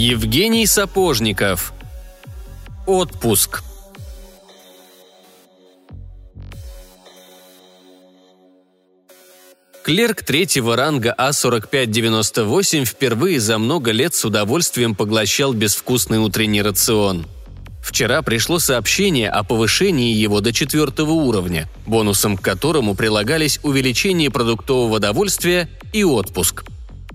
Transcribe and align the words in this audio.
Евгений 0.00 0.64
Сапожников. 0.64 1.72
Отпуск. 2.86 3.64
Клерк 9.82 10.22
третьего 10.22 10.76
ранга 10.76 11.12
А4598 11.18 12.84
впервые 12.84 13.40
за 13.40 13.58
много 13.58 13.90
лет 13.90 14.14
с 14.14 14.24
удовольствием 14.24 14.94
поглощал 14.94 15.52
безвкусный 15.52 16.18
утренний 16.18 16.62
рацион. 16.62 17.26
Вчера 17.82 18.22
пришло 18.22 18.60
сообщение 18.60 19.28
о 19.28 19.42
повышении 19.42 20.14
его 20.14 20.40
до 20.40 20.52
четвертого 20.52 21.10
уровня, 21.10 21.68
бонусом 21.86 22.36
к 22.36 22.42
которому 22.42 22.94
прилагались 22.94 23.58
увеличение 23.64 24.30
продуктового 24.30 25.00
довольствия 25.00 25.68
и 25.92 26.04
отпуск. 26.04 26.67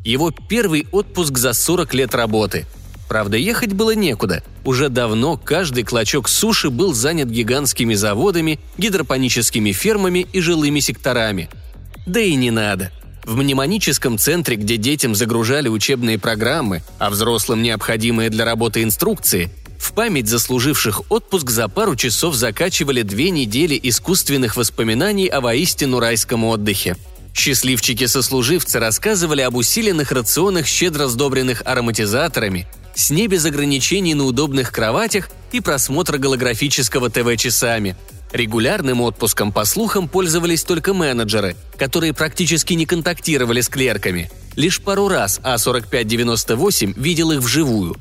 Его 0.04 0.32
первый 0.32 0.88
отпуск 0.92 1.38
за 1.38 1.54
40 1.54 1.94
лет 1.94 2.16
работы. 2.16 2.66
Правда, 3.08 3.38
ехать 3.38 3.74
было 3.74 3.96
некуда. 3.96 4.44
Уже 4.66 4.90
давно 4.90 5.38
каждый 5.38 5.84
клочок 5.84 6.28
суши 6.30 6.70
был 6.70 6.94
занят 6.94 7.30
гигантскими 7.30 7.94
заводами, 7.94 8.60
гидропоническими 8.78 9.72
фермами 9.72 10.26
и 10.34 10.40
жилыми 10.40 10.80
секторами– 10.80 11.50
да 12.06 12.20
и 12.20 12.36
не 12.36 12.52
надо. 12.52 12.92
В 13.24 13.38
мнемоническом 13.38 14.18
центре, 14.18 14.58
где 14.58 14.76
детям 14.76 15.16
загружали 15.16 15.70
учебные 15.70 16.20
программы, 16.20 16.84
а 17.00 17.10
взрослым 17.10 17.62
необходимые 17.64 18.30
для 18.30 18.44
работы 18.44 18.84
инструкции, 18.84 19.50
в 19.80 19.94
память 19.94 20.28
заслуживших 20.28 21.10
отпуск 21.10 21.50
за 21.50 21.68
пару 21.70 21.96
часов 21.96 22.36
закачивали 22.36 23.02
две 23.02 23.30
недели 23.30 23.80
искусственных 23.82 24.58
воспоминаний 24.58 25.28
о 25.28 25.40
воистину 25.42 26.00
райском 26.00 26.44
отдыхе. 26.44 26.98
Счастливчики-сослуживцы 27.34 28.80
рассказывали 28.80 29.42
об 29.42 29.56
усиленных 29.56 30.12
рационах, 30.12 30.68
щедро 30.68 31.08
сдобренных 31.08 31.62
ароматизаторами, 31.66 32.68
сне 32.96 33.28
без 33.28 33.46
ограничений 33.46 34.14
на 34.14 34.26
удобных 34.26 34.72
кроватях 34.72 35.30
и 35.52 35.60
просмотра 35.60 36.18
голографического 36.18 37.10
ТВ 37.10 37.36
часами– 37.38 37.96
Регулярным 38.34 39.02
отпуском, 39.02 39.52
по 39.52 39.64
слухам, 39.64 40.08
пользовались 40.08 40.64
только 40.64 40.96
менеджеры, 40.96 41.56
которые 41.78 42.14
практически 42.14 42.74
не 42.74 42.88
контактировали 42.88 43.62
с 43.62 43.70
клерками. 43.70 44.32
Лишь 44.56 44.82
пару 44.82 45.08
раз 45.08 45.40
А4598 45.44 47.00
видел 47.00 47.32
их 47.32 47.42
вживую. 47.42 47.96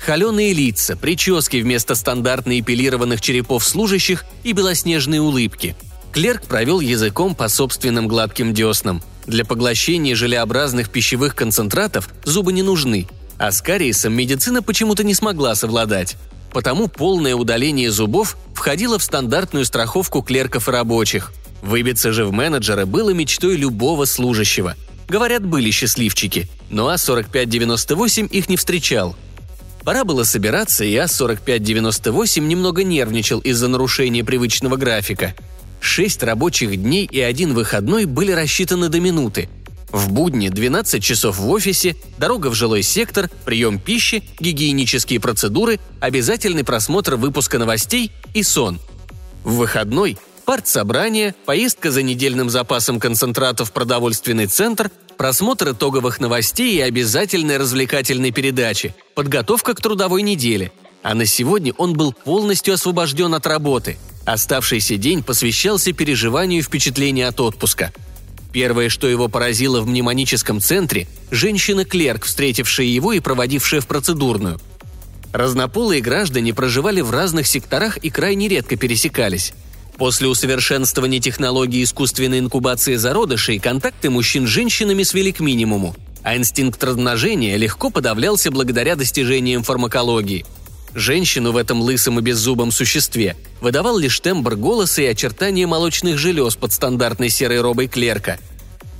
Холеные 0.00 0.54
лица, 0.54 0.96
прически 0.96 1.58
вместо 1.58 1.94
стандартно 1.94 2.58
эпилированных 2.58 3.20
черепов 3.20 3.66
служащих 3.66 4.24
и 4.44 4.52
белоснежные 4.52 5.20
улыбки. 5.20 5.76
Клерк 6.16 6.46
провел 6.46 6.80
языком 6.80 7.36
по 7.36 7.46
собственным 7.48 8.08
гладким 8.08 8.52
деснам. 8.52 9.00
Для 9.26 9.44
поглощения 9.44 10.16
желеобразных 10.16 10.90
пищевых 10.90 11.36
концентратов 11.36 12.08
зубы 12.24 12.52
не 12.52 12.62
нужны, 12.62 13.06
а 13.38 13.52
с 13.52 13.62
кариесом 13.62 14.14
медицина 14.14 14.62
почему-то 14.62 15.04
не 15.04 15.14
смогла 15.14 15.54
совладать 15.54 16.16
потому 16.56 16.88
полное 16.88 17.34
удаление 17.34 17.90
зубов 17.90 18.38
входило 18.54 18.98
в 18.98 19.02
стандартную 19.02 19.66
страховку 19.66 20.22
клерков 20.22 20.68
и 20.68 20.70
рабочих. 20.70 21.34
Выбиться 21.60 22.12
же 22.12 22.24
в 22.24 22.32
менеджеры 22.32 22.86
было 22.86 23.10
мечтой 23.10 23.56
любого 23.56 24.06
служащего. 24.06 24.74
Говорят, 25.06 25.44
были 25.44 25.70
счастливчики, 25.70 26.48
но 26.70 26.90
А4598 26.94 28.28
их 28.28 28.48
не 28.48 28.56
встречал. 28.56 29.14
Пора 29.84 30.04
было 30.04 30.24
собираться, 30.24 30.82
и 30.82 30.94
А4598 30.94 32.40
немного 32.40 32.84
нервничал 32.84 33.40
из-за 33.40 33.68
нарушения 33.68 34.24
привычного 34.24 34.76
графика. 34.76 35.34
Шесть 35.86 36.24
рабочих 36.24 36.76
дней 36.76 37.08
и 37.10 37.20
один 37.20 37.54
выходной 37.54 38.06
были 38.06 38.32
рассчитаны 38.32 38.88
до 38.88 38.98
минуты, 38.98 39.48
в 39.92 40.10
будни 40.10 40.48
12 40.48 41.02
часов 41.02 41.38
в 41.38 41.48
офисе, 41.48 41.94
дорога 42.18 42.48
в 42.48 42.54
жилой 42.54 42.82
сектор, 42.82 43.30
прием 43.44 43.78
пищи, 43.78 44.24
гигиенические 44.40 45.20
процедуры, 45.20 45.78
обязательный 46.00 46.64
просмотр 46.64 47.14
выпуска 47.14 47.58
новостей 47.58 48.10
и 48.34 48.42
сон. 48.42 48.80
В 49.44 49.54
выходной– 49.54 50.18
партсобрание, 50.44 51.36
поездка 51.46 51.92
за 51.92 52.02
недельным 52.02 52.50
запасом 52.50 52.98
концентратов 52.98 53.70
в 53.70 53.72
продовольственный 53.72 54.48
центр, 54.48 54.90
просмотр 55.16 55.70
итоговых 55.70 56.18
новостей 56.18 56.76
и 56.76 56.80
обязательной 56.80 57.58
развлекательной 57.58 58.32
передачи, 58.32 58.94
подготовка 59.14 59.72
к 59.72 59.80
трудовой 59.80 60.22
неделе. 60.22 60.72
А 61.04 61.14
на 61.14 61.26
сегодня 61.26 61.72
он 61.78 61.92
был 61.94 62.12
полностью 62.12 62.74
освобожден 62.74 63.32
от 63.34 63.46
работы. 63.46 63.96
Оставшийся 64.26 64.98
день 64.98 65.22
посвящался 65.22 65.92
переживанию 65.92 66.62
впечатления 66.62 67.26
от 67.26 67.40
отпуска– 67.40 67.92
Первое, 68.56 68.88
что 68.88 69.06
его 69.06 69.28
поразило 69.28 69.82
в 69.82 69.86
мнемоническом 69.86 70.62
центре– 70.62 71.06
женщина-клерк, 71.30 72.24
встретившая 72.24 72.86
его 72.86 73.12
и 73.12 73.20
проводившая 73.20 73.82
в 73.82 73.86
процедурную. 73.86 74.58
Разнополые 75.34 76.00
граждане 76.00 76.54
проживали 76.54 77.02
в 77.02 77.10
разных 77.10 77.46
секторах 77.46 77.98
и 77.98 78.08
крайне 78.08 78.48
редко 78.48 78.76
пересекались. 78.76 79.52
После 79.98 80.26
усовершенствования 80.28 81.20
технологии 81.20 81.84
искусственной 81.84 82.38
инкубации 82.38 82.94
зародышей 82.94 83.58
контакты 83.58 84.08
мужчин 84.08 84.46
с 84.46 84.48
женщинами 84.50 85.02
свели 85.02 85.32
к 85.32 85.40
минимуму, 85.40 85.94
а 86.22 86.34
инстинкт 86.34 86.82
размножения 86.82 87.58
легко 87.58 87.90
подавлялся 87.90 88.50
благодаря 88.50 88.96
достижениям 88.96 89.64
фармакологии– 89.64 90.46
Женщину 90.96 91.52
в 91.52 91.58
этом 91.58 91.82
лысом 91.82 92.18
и 92.18 92.22
беззубом 92.22 92.72
существе 92.72 93.36
выдавал 93.60 93.98
лишь 93.98 94.18
тембр 94.18 94.56
голоса 94.56 95.02
и 95.02 95.06
очертания 95.06 95.66
молочных 95.66 96.16
желез 96.16 96.56
под 96.56 96.72
стандартной 96.72 97.28
серой 97.28 97.60
робой 97.60 97.86
клерка. 97.86 98.38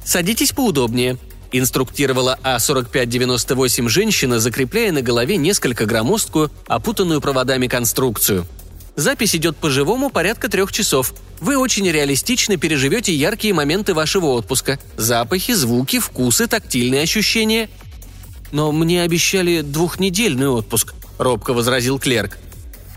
«Садитесь 0.05 0.53
поудобнее»,– 0.53 1.17
инструктировала 1.53 2.39
А4598 2.43 3.89
женщина, 3.89 4.39
закрепляя 4.39 4.93
на 4.93 5.01
голове 5.01 5.39
несколько 5.39 5.87
громоздкую, 5.87 6.51
опутанную 6.67 7.23
проводами 7.23 7.67
конструкцию. 7.67 8.47
Запись 8.95 9.35
идет 9.35 9.57
по 9.57 9.71
живому 9.71 10.11
порядка 10.11 10.51
трех 10.51 10.73
часов. 10.73 11.15
Вы 11.41 11.57
очень 11.57 11.91
реалистично 11.91 12.59
переживете 12.59 13.15
яркие 13.15 13.55
моменты 13.55 13.95
вашего 13.95 14.27
отпуска. 14.27 14.79
Запахи, 14.99 15.55
звуки, 15.55 15.99
вкусы, 15.99 16.47
тактильные 16.47 17.03
ощущения. 17.03 17.71
Но 18.53 18.71
мне 18.71 19.01
обещали 19.01 19.63
двухнедельный 19.63 20.49
отпуск–– 20.49 20.93
робко 21.19 21.53
возразил 21.53 21.99
клерк. 21.99 22.39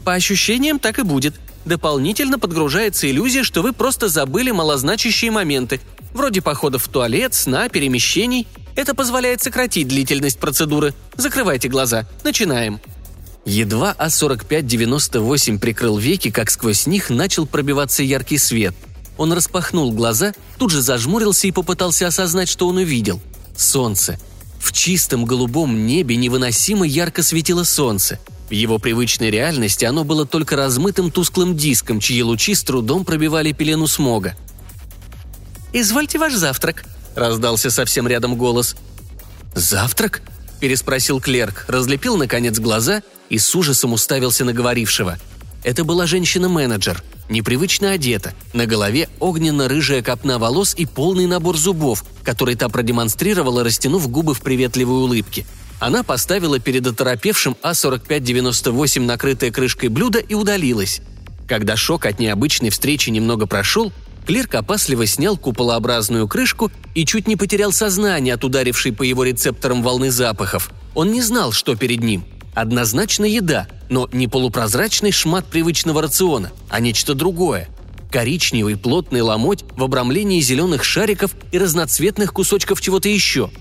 «По 0.03 0.13
ощущениям 0.13 0.79
так 0.79 0.99
и 0.99 1.03
будет. 1.03 1.35
Дополнительно 1.65 2.39
подгружается 2.39 3.09
иллюзия, 3.09 3.43
что 3.43 3.61
вы 3.61 3.73
просто 3.73 4.07
забыли 4.07 4.51
малозначащие 4.51 5.29
моменты, 5.29 5.81
вроде 6.13 6.41
походов 6.41 6.83
в 6.83 6.87
туалет, 6.87 7.33
сна, 7.33 7.69
перемещений. 7.69 8.47
Это 8.75 8.95
позволяет 8.95 9.41
сократить 9.41 9.87
длительность 9.87 10.39
процедуры. 10.39 10.93
Закрывайте 11.15 11.67
глаза. 11.67 12.07
Начинаем». 12.23 12.79
Едва 13.45 13.95
А4598 13.97 15.59
прикрыл 15.59 15.97
веки, 15.97 16.29
как 16.29 16.49
сквозь 16.49 16.85
них 16.85 17.09
начал 17.09 17.45
пробиваться 17.45 18.03
яркий 18.03 18.37
свет. 18.37 18.75
Он 19.17 19.33
распахнул 19.33 19.91
глаза, 19.91 20.33
тут 20.57 20.71
же 20.71 20.81
зажмурился 20.81 21.47
и 21.47 21.51
попытался 21.51 22.07
осознать, 22.07 22.47
что 22.47 22.67
он 22.67 22.77
увидел. 22.77 23.19
Солнце. 23.57 24.17
В 24.59 24.71
чистом 24.71 25.25
голубом 25.25 25.87
небе 25.87 26.15
невыносимо 26.15 26.85
ярко 26.85 27.23
светило 27.23 27.63
солнце. 27.63 28.19
В 28.49 28.51
его 28.51 28.79
привычной 28.79 29.31
реальности 29.31 29.85
оно 29.85 30.03
было 30.03 30.25
только 30.25 30.55
размытым 30.55 31.11
тусклым 31.11 31.55
диском, 31.55 31.99
чьи 31.99 32.21
лучи 32.21 32.55
с 32.55 32.63
трудом 32.63 33.05
пробивали 33.05 33.51
пелену 33.51 33.87
смога. 33.87 34.35
«Извольте 35.71 36.17
ваш 36.17 36.33
завтрак»,— 36.33 36.83
раздался 37.15 37.69
совсем 37.69 38.07
рядом 38.07 38.35
голос. 38.35 38.75
«Завтрак?»— 39.53 40.21
переспросил 40.59 41.21
клерк, 41.21 41.65
разлепил, 41.67 42.17
наконец, 42.17 42.59
глаза 42.59 43.03
и 43.29 43.37
с 43.37 43.55
ужасом 43.55 43.93
уставился 43.93 44.43
на 44.45 44.53
говорившего. 44.53 45.19
Это 45.63 45.83
была 45.83 46.07
женщина-менеджер— 46.07 47.03
непривычно 47.29 47.91
одета, 47.91 48.33
на 48.53 48.65
голове 48.65 49.07
огненно-рыжая 49.19 50.01
копна 50.01 50.39
волос 50.39 50.73
и 50.75 50.85
полный 50.85 51.27
набор 51.27 51.57
зубов, 51.57 52.03
который 52.23 52.55
та 52.55 52.69
продемонстрировала, 52.69 53.63
растянув 53.63 54.09
губы 54.09 54.33
в 54.33 54.41
приветливой 54.41 55.03
улыбке. 55.03 55.45
Она 55.79 56.03
поставила 56.03 56.59
перед 56.59 56.85
оторопевшим 56.85 57.55
А4598 57.63 59.01
накрытое 59.01 59.51
крышкой 59.51 59.89
блюдо 59.89 60.19
и 60.19 60.33
удалилась. 60.33 61.01
Когда 61.47 61.75
шок 61.77 62.05
от 62.05 62.19
необычной 62.19 62.69
встречи 62.69 63.09
немного 63.09 63.45
прошел, 63.47 63.93
клерк 64.25 64.55
опасливо 64.55 65.05
снял 65.05 65.37
куполообразную 65.37 66.27
крышку 66.27 66.71
и 66.95 67.05
чуть 67.05 67.27
не 67.27 67.37
потерял 67.37 67.71
сознание 67.71 68.33
от 68.33 68.43
ударившей 68.43 68.91
по 68.91 69.03
его 69.03 69.23
рецепторам 69.23 69.81
волны 69.81 70.11
запахов. 70.11 70.69
Он 70.95 71.11
не 71.11 71.21
знал, 71.21 71.51
что 71.53 71.75
перед 71.75 72.01
ним– 72.01 72.25
Однозначно 72.53 73.25
еда, 73.25 73.67
но 73.89 74.09
не 74.11 74.27
полупрозрачный 74.27 75.11
шмат 75.11 75.45
привычного 75.45 76.01
рациона, 76.01 76.51
а 76.69 76.79
нечто 76.79 77.13
другое. 77.13 77.69
Коричневый 78.11 78.75
плотный 78.75 79.21
ломоть 79.21 79.63
в 79.77 79.83
обрамлении 79.83 80.41
зеленых 80.41 80.83
шариков 80.83 81.35
и 81.51 81.57
разноцветных 81.59 82.33
кусочков 82.33 82.81
чего-то 82.81 83.07
еще. 83.07 83.51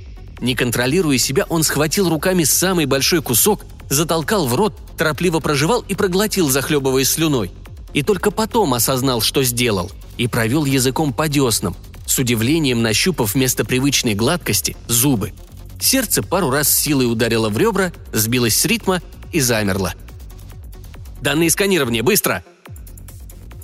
Не 0.40 0.54
контролируя 0.54 1.18
себя, 1.18 1.44
он 1.48 1.62
схватил 1.64 2.08
руками 2.08 2.44
самый 2.44 2.86
большой 2.86 3.22
кусок, 3.22 3.64
затолкал 3.90 4.46
в 4.46 4.54
рот, 4.54 4.74
торопливо 4.96 5.40
проживал 5.40 5.84
и 5.86 5.94
проглотил, 5.94 6.48
захлебываясь 6.48 7.10
слюной. 7.10 7.50
И 7.92 8.02
только 8.02 8.30
потом 8.30 8.74
осознал, 8.74 9.20
что 9.20 9.42
сделал, 9.42 9.90
и 10.16 10.28
провел 10.28 10.64
языком 10.64 11.12
по 11.12 11.28
деснам, 11.28 11.76
с 12.06 12.18
удивлением 12.18 12.82
нащупав 12.82 13.34
вместо 13.34 13.64
привычной 13.64 14.14
гладкости 14.14 14.76
зубы– 14.86 15.32
Сердце 15.80 16.22
пару 16.22 16.50
раз 16.50 16.68
силой 16.68 17.10
ударило 17.10 17.48
в 17.48 17.56
ребра, 17.56 17.92
сбилось 18.12 18.56
с 18.56 18.64
ритма 18.64 19.00
и 19.32 19.40
замерло. 19.40 19.94
«Данные 21.20 21.50
сканирования, 21.50 22.02
быстро!» 22.02 22.44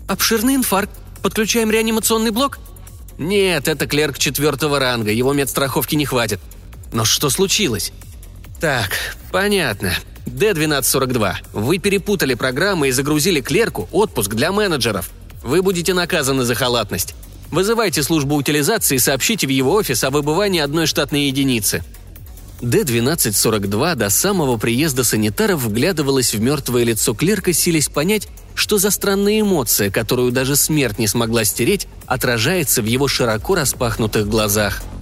«Обширный 0.06 0.54
инфаркт. 0.54 0.92
Подключаем 1.22 1.70
реанимационный 1.70 2.30
блок?» 2.30 2.58
«Нет, 3.16 3.68
это 3.68 3.86
клерк 3.86 4.18
четвертого 4.18 4.78
ранга, 4.78 5.12
его 5.12 5.32
медстраховки 5.32 5.94
не 5.94 6.04
хватит». 6.04 6.40
«Но 6.92 7.04
что 7.04 7.30
случилось?» 7.30 7.92
«Так, 8.60 8.90
понятно. 9.30 9.94
Д-1242. 10.26 11.34
Вы 11.52 11.78
перепутали 11.78 12.34
программы 12.34 12.88
и 12.88 12.92
загрузили 12.92 13.40
клерку 13.40 13.88
отпуск 13.92 14.34
для 14.34 14.52
менеджеров. 14.52 15.10
Вы 15.42 15.62
будете 15.62 15.94
наказаны 15.94 16.44
за 16.44 16.54
халатность. 16.54 17.14
Вызывайте 17.50 18.02
службу 18.02 18.36
утилизации 18.36 18.96
и 18.96 19.00
сообщите 19.00 19.46
в 19.46 19.50
его 19.50 19.74
офис 19.74 20.02
о 20.04 20.10
выбывании 20.10 20.60
одной 20.60 20.86
штатной 20.86 21.26
единицы». 21.26 21.84
Д-1242 22.60 23.94
до 23.94 24.10
самого 24.10 24.56
приезда 24.56 25.04
санитаров 25.04 25.62
вглядывалась 25.62 26.34
в 26.34 26.40
мертвое 26.40 26.84
лицо 26.84 27.14
клерка, 27.14 27.52
силясь 27.52 27.88
понять, 27.88 28.28
что 28.54 28.78
за 28.78 28.90
странная 28.90 29.40
эмоция, 29.40 29.90
которую 29.90 30.32
даже 30.32 30.56
смерть 30.56 30.98
не 30.98 31.06
смогла 31.06 31.44
стереть, 31.44 31.88
отражается 32.06 32.82
в 32.82 32.86
его 32.86 33.08
широко 33.08 33.54
распахнутых 33.54 34.28
глазах– 34.28 34.82